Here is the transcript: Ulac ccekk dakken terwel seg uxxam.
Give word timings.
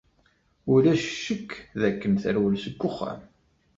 Ulac 0.73 1.03
ccekk 1.11 1.49
dakken 1.81 2.13
terwel 2.21 2.55
seg 2.63 2.75
uxxam. 2.89 3.21